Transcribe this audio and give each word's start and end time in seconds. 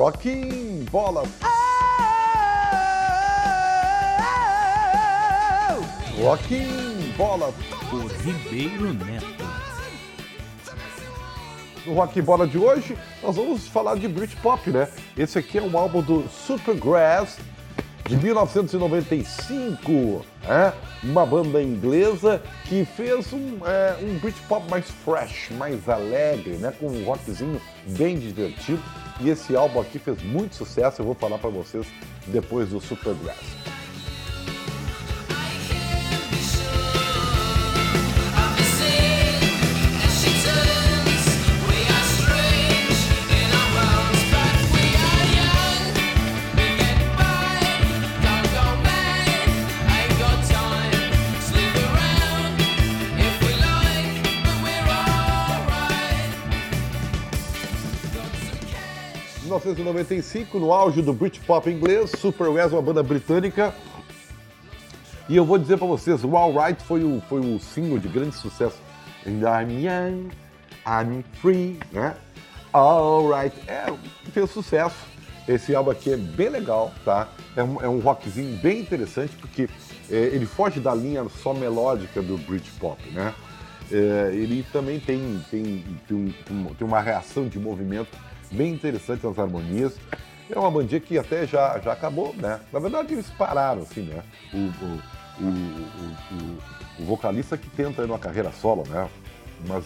Rocking 0.00 0.86
Bola. 0.90 1.24
Rocking 6.18 7.12
Bola. 7.18 7.52
Por 7.90 8.06
Ribeiro 8.22 8.94
Neto. 8.94 9.26
No 11.84 11.92
Rock 11.92 12.22
Bola 12.22 12.46
de 12.46 12.56
hoje, 12.56 12.96
nós 13.22 13.36
vamos 13.36 13.68
falar 13.68 13.96
de 13.96 14.08
Britpop, 14.08 14.70
né? 14.70 14.88
Esse 15.18 15.38
aqui 15.38 15.58
é 15.58 15.62
um 15.62 15.76
álbum 15.76 16.00
do 16.00 16.26
Supergrass 16.30 17.36
de 18.10 18.16
1995, 18.16 20.26
né? 20.42 20.72
uma 21.00 21.24
banda 21.24 21.62
inglesa 21.62 22.42
que 22.64 22.84
fez 22.84 23.32
um, 23.32 23.60
é, 23.64 23.96
um 24.02 24.18
Britpop 24.18 24.68
mais 24.68 24.90
fresh, 24.90 25.50
mais 25.56 25.88
alegre, 25.88 26.56
né? 26.56 26.74
com 26.80 26.88
um 26.88 27.04
rockzinho 27.04 27.62
bem 27.86 28.18
divertido. 28.18 28.82
E 29.20 29.30
esse 29.30 29.54
álbum 29.54 29.80
aqui 29.80 30.00
fez 30.00 30.20
muito 30.24 30.56
sucesso, 30.56 31.02
eu 31.02 31.06
vou 31.06 31.14
falar 31.14 31.38
para 31.38 31.50
vocês 31.50 31.86
depois 32.26 32.70
do 32.70 32.80
Supergrass. 32.80 33.69
1995, 59.58 60.58
no 60.60 60.72
auge 60.72 61.02
do 61.02 61.12
Britpop 61.12 61.68
inglês, 61.68 62.12
Super 62.18 62.48
West, 62.48 62.72
uma 62.72 62.82
banda 62.82 63.02
britânica. 63.02 63.74
E 65.28 65.36
eu 65.36 65.44
vou 65.44 65.58
dizer 65.58 65.76
para 65.76 65.86
vocês, 65.88 66.22
o 66.22 66.36
All 66.36 66.52
Right 66.52 66.80
foi 66.84 67.02
o, 67.02 67.20
foi 67.28 67.40
o 67.40 67.58
single 67.58 67.98
de 67.98 68.08
grande 68.08 68.36
sucesso. 68.36 68.78
And 69.26 69.40
I'm 69.40 69.84
young, 69.84 70.30
I'm 70.86 71.24
free, 71.40 71.78
né? 71.90 72.14
All 72.72 73.28
Right, 73.28 73.56
é, 73.66 73.92
fez 74.32 74.50
sucesso. 74.50 74.96
Esse 75.48 75.74
álbum 75.74 75.90
aqui 75.90 76.12
é 76.12 76.16
bem 76.16 76.48
legal, 76.48 76.92
tá? 77.04 77.28
É 77.56 77.62
um, 77.64 77.80
é 77.82 77.88
um 77.88 77.98
rockzinho 77.98 78.56
bem 78.58 78.80
interessante, 78.80 79.34
porque 79.36 79.68
é, 80.08 80.14
ele 80.14 80.46
foge 80.46 80.78
da 80.78 80.94
linha 80.94 81.26
só 81.42 81.52
melódica 81.52 82.22
do 82.22 82.38
Britpop, 82.38 83.02
né? 83.10 83.34
É, 83.90 84.30
ele 84.32 84.64
também 84.72 85.00
tem, 85.00 85.44
tem, 85.50 85.84
tem, 86.06 86.34
tem 86.46 86.86
uma 86.86 87.00
reação 87.00 87.48
de 87.48 87.58
movimento 87.58 88.16
bem 88.50 88.72
interessante 88.72 89.24
nas 89.24 89.38
harmonias. 89.38 89.96
É 90.50 90.58
uma 90.58 90.70
bandinha 90.70 91.00
que 91.00 91.16
até 91.16 91.46
já, 91.46 91.78
já 91.78 91.92
acabou, 91.92 92.34
né? 92.34 92.60
Na 92.72 92.80
verdade, 92.80 93.14
eles 93.14 93.30
pararam, 93.30 93.82
assim, 93.82 94.02
né? 94.02 94.22
O, 94.52 94.56
o, 94.58 95.44
o, 95.44 97.02
o 97.02 97.04
vocalista 97.04 97.56
que 97.56 97.68
tenta 97.70 98.02
ir 98.02 98.06
numa 98.06 98.18
carreira 98.18 98.50
solo, 98.50 98.84
né? 98.88 99.08
Mas 99.66 99.84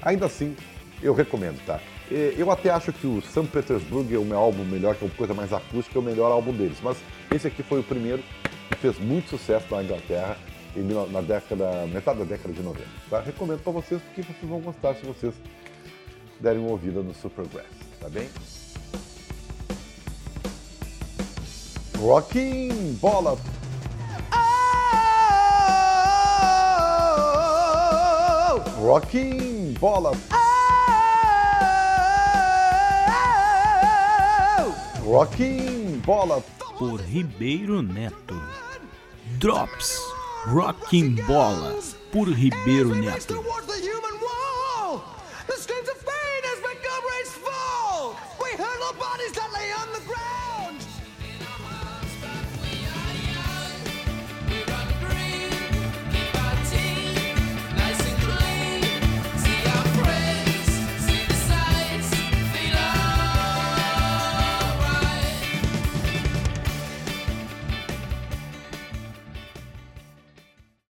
ainda 0.00 0.26
assim, 0.26 0.56
eu 1.02 1.14
recomendo, 1.14 1.60
tá? 1.66 1.80
Eu 2.10 2.50
até 2.50 2.70
acho 2.70 2.92
que 2.92 3.06
o 3.06 3.22
St. 3.22 3.46
Petersburg 3.46 4.14
é 4.14 4.18
o 4.18 4.24
meu 4.24 4.36
álbum 4.38 4.64
melhor, 4.64 4.94
que 4.94 5.04
é 5.04 5.08
uma 5.08 5.14
coisa 5.14 5.32
mais 5.32 5.52
acústica, 5.52 5.98
é 5.98 6.00
o 6.00 6.04
melhor 6.04 6.30
álbum 6.30 6.52
deles. 6.52 6.76
Mas 6.82 6.98
esse 7.34 7.48
aqui 7.48 7.62
foi 7.62 7.80
o 7.80 7.82
primeiro 7.82 8.22
que 8.68 8.76
fez 8.76 8.98
muito 8.98 9.30
sucesso 9.30 9.66
na 9.74 9.82
Inglaterra 9.82 10.36
na 11.10 11.20
década, 11.20 11.86
metade 11.86 12.20
da 12.20 12.24
década 12.24 12.52
de 12.54 12.62
90. 12.62 12.86
Tá? 13.10 13.20
Recomendo 13.20 13.62
para 13.62 13.72
vocês 13.72 14.00
porque 14.02 14.22
vocês 14.22 14.48
vão 14.48 14.60
gostar 14.60 14.94
se 14.94 15.04
vocês 15.04 15.34
derem 16.42 16.60
uma 16.60 16.72
ouvida 16.72 17.00
no 17.00 17.14
Supergrass, 17.14 17.66
tá 18.00 18.08
bem? 18.08 18.28
Rocking 21.96 22.94
Bola! 23.00 23.38
Rocking 28.80 29.74
Bola! 29.78 30.10
Rocking 35.04 36.00
Bola! 36.04 36.42
Por 36.76 37.00
Ribeiro 37.00 37.82
Neto. 37.82 38.34
Drops. 39.38 39.96
Rocking 40.46 41.14
Bola. 41.26 41.78
Por 42.10 42.28
Ribeiro 42.28 42.94
Neto. 42.96 43.44
bodies 48.98 49.32
that 49.32 49.50
lay 49.52 49.70
on 49.72 49.92
the 49.92 50.00
ground. 50.06 50.81